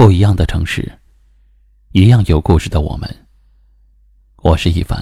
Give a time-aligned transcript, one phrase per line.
[0.00, 0.90] 不一样的城市，
[1.92, 3.06] 一样有故事的我们。
[4.36, 4.98] 我是一凡。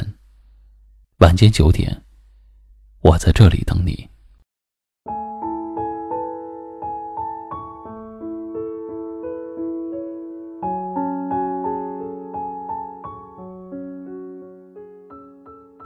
[1.18, 2.02] 晚间九点，
[3.02, 4.08] 我在这里等你。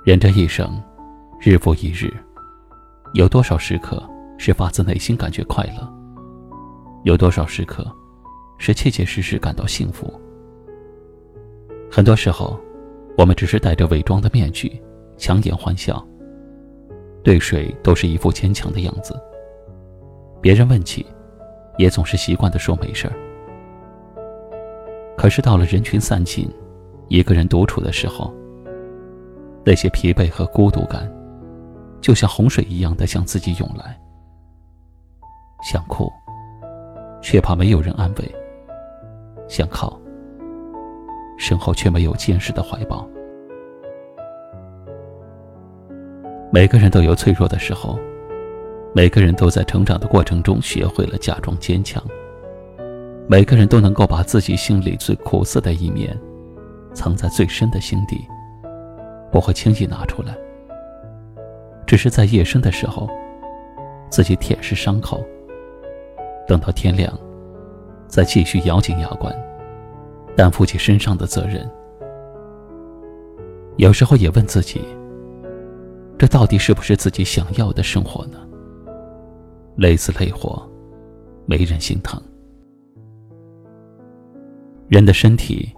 [0.07, 0.83] 人这一生，
[1.39, 2.11] 日复一日，
[3.13, 4.03] 有多少时刻
[4.39, 5.87] 是发自内心感觉快乐？
[7.05, 7.95] 有多少时刻？
[8.65, 10.09] 是切切实实感到幸福。
[11.91, 12.57] 很多时候，
[13.19, 14.81] 我们只是戴着伪装的面具，
[15.17, 16.01] 强颜欢笑。
[17.25, 19.21] 对谁都是一副坚强的样子。
[20.41, 21.05] 别人问起，
[21.77, 23.15] 也总是习惯的说没事儿。
[25.17, 26.49] 可是到了人群散尽，
[27.09, 28.33] 一个人独处的时候，
[29.67, 31.13] 那些疲惫和孤独感，
[32.01, 34.01] 就像洪水一样的向自己涌来。
[35.65, 36.09] 想哭，
[37.21, 38.35] 却怕没有人安慰。
[39.49, 40.01] 想靠，
[41.39, 43.07] 身后却没有坚实的怀抱。
[46.51, 47.99] 每个人都有脆弱的时候，
[48.95, 52.03] 每个人都在成长的过程中学会了假装坚强。
[53.29, 56.19] 每个人都能够把自己心里最苦涩的一面，
[56.93, 58.27] 藏在最深的心底，
[59.31, 60.37] 不会轻易拿出来。
[61.87, 63.09] 只是在夜深的时候，
[64.11, 65.25] 自己舔舐伤口，
[66.47, 67.13] 等到天亮。
[68.13, 69.35] 再继续咬紧牙关，
[70.37, 71.67] 担负起身上的责任。
[73.79, 74.83] 有时候也问自己：
[76.19, 78.37] 这到底是不是自己想要的生活呢？
[79.77, 80.63] 累死累活，
[81.47, 82.23] 没人心疼。
[84.89, 85.73] 人的身体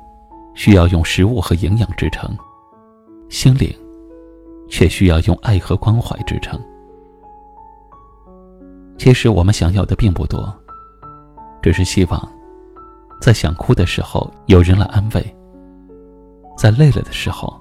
[0.56, 2.36] 需要用食物和营养支撑，
[3.28, 3.72] 心灵
[4.68, 6.60] 却需要用爱和关怀支撑。
[8.98, 10.52] 其实我们想要的并不多。
[11.64, 12.28] 只是希望，
[13.22, 15.36] 在想哭的时候有人来安慰，
[16.58, 17.58] 在累了的时候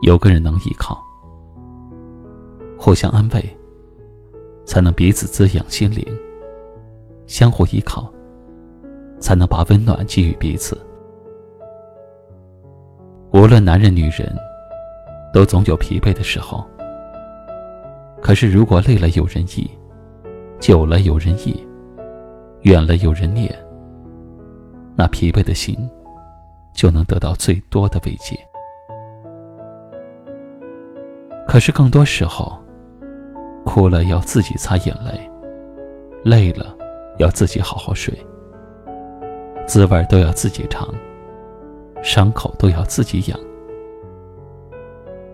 [0.00, 0.98] 有个人能依靠，
[2.78, 3.58] 互相安慰，
[4.64, 6.02] 才能彼此滋养心灵；
[7.26, 8.10] 相互依靠，
[9.20, 10.80] 才能把温暖给予彼此。
[13.34, 14.34] 无论男人女人，
[15.30, 16.66] 都总有疲惫的时候。
[18.22, 19.70] 可是如果累了有人依，
[20.58, 21.62] 久了有人依。
[22.62, 23.52] 远了有人念，
[24.94, 25.76] 那疲惫的心
[26.72, 28.38] 就能得到最多的慰藉。
[31.48, 32.56] 可是更多时候，
[33.64, 35.28] 哭了要自己擦眼泪，
[36.22, 36.76] 累了
[37.18, 38.16] 要自己好好睡，
[39.66, 40.88] 滋味都要自己尝，
[42.00, 43.38] 伤口都要自己养。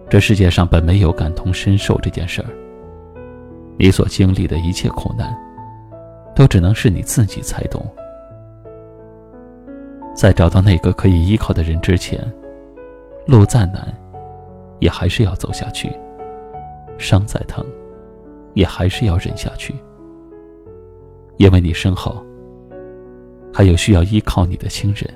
[0.09, 2.49] 这世界上本没有感同身受这件事儿，
[3.78, 5.48] 你所经历的一切苦难。
[6.38, 7.84] 都只能是你自己才懂。
[10.15, 12.21] 在找到那个可以依靠的人之前，
[13.26, 13.93] 路再难，
[14.78, 15.88] 也还是要走下去；
[16.97, 17.66] 伤再疼，
[18.54, 19.75] 也还是要忍下去。
[21.38, 22.25] 因为你身后
[23.53, 25.12] 还有需要依靠你的亲人，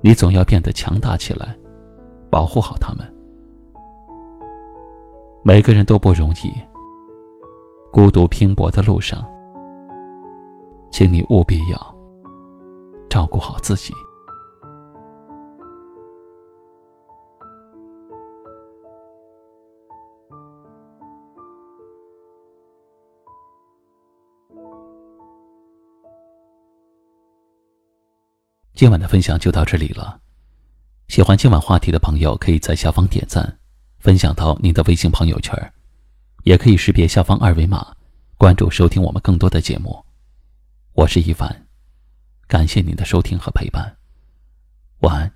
[0.00, 1.56] 你总要变得强大起来，
[2.30, 3.04] 保护好他们。
[5.42, 6.52] 每个人都不容易，
[7.90, 9.28] 孤独拼搏的路上。
[10.92, 11.94] 请你务必要
[13.08, 13.94] 照顾好自己。
[28.74, 30.20] 今晚的分享就到这里了。
[31.08, 33.58] 喜欢今晚话题的朋友，可以在下方点赞，
[33.98, 35.72] 分享到您的微信朋友圈，
[36.44, 37.94] 也可以识别下方二维码，
[38.36, 40.04] 关注收听我们更多的节目。
[40.94, 41.66] 我是一凡，
[42.46, 43.96] 感谢您的收听和陪伴，
[45.00, 45.32] 晚安。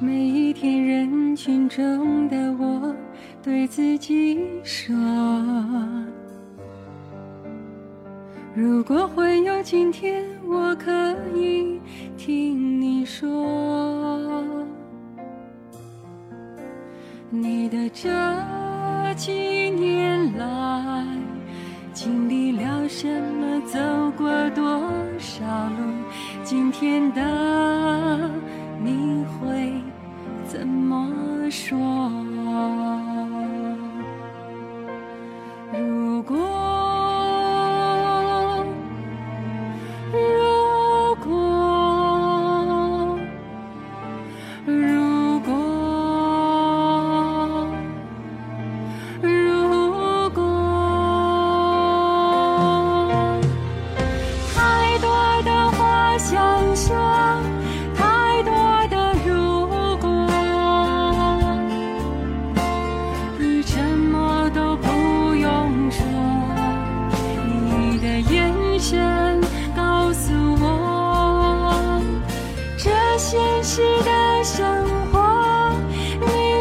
[0.00, 2.96] 每一天人群中的我，
[3.42, 4.96] 对自己说。
[8.60, 10.92] 如果会有今天，我可
[11.34, 11.80] 以
[12.18, 13.26] 听你说，
[17.30, 18.10] 你的这
[19.16, 19.32] 几
[19.70, 21.06] 年来
[21.94, 23.78] 经历了什么，走
[24.14, 24.62] 过多
[25.18, 25.82] 少路，
[26.44, 28.30] 今天的
[28.84, 29.72] 你会
[30.46, 31.10] 怎么
[31.50, 31.80] 说？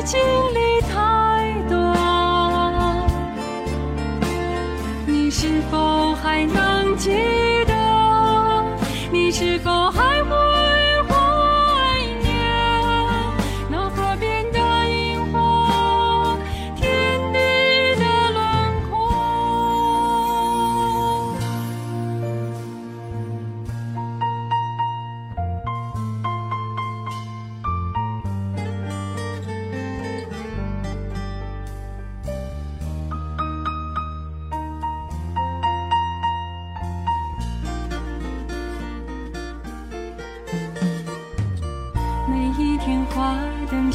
[0.09, 0.38] 心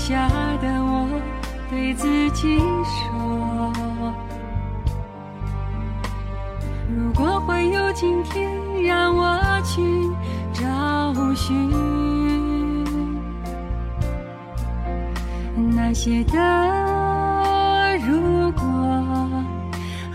[0.06, 0.28] 下
[0.60, 1.08] 的我
[1.70, 3.72] 对自己说：
[6.94, 8.52] 如果会有今天，
[8.82, 9.80] 让我去
[10.52, 11.70] 找寻
[15.74, 16.38] 那些的
[18.06, 18.62] 如果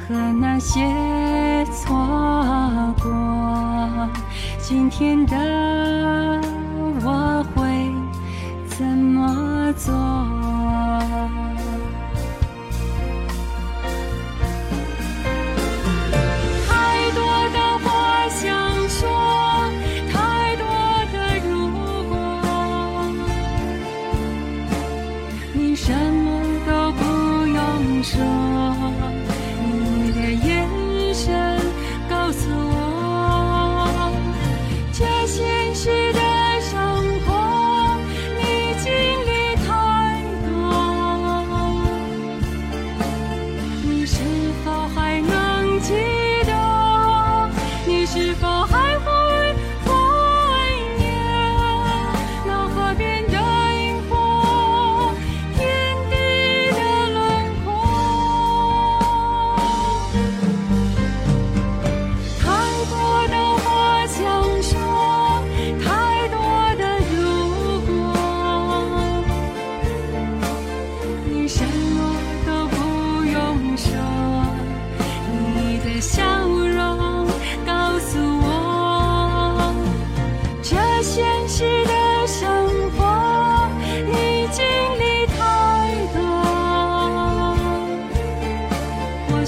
[0.07, 1.97] 和那些错
[3.01, 4.07] 过，
[4.59, 5.88] 今天的。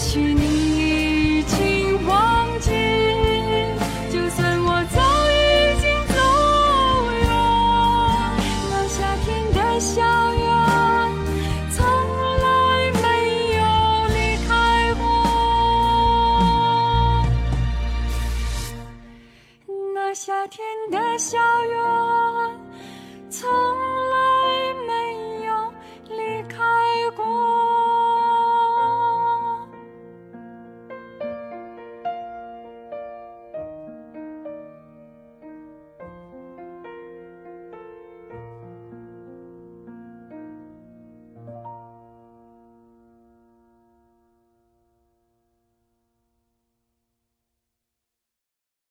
[0.02, 0.41] 许